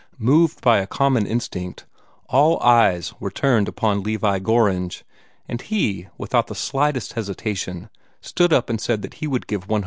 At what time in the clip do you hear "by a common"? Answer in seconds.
0.61-1.27